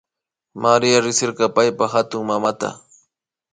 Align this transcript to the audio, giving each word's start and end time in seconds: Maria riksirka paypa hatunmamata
Maria 0.63 0.97
riksirka 1.05 1.45
paypa 1.55 1.85
hatunmamata 1.93 2.69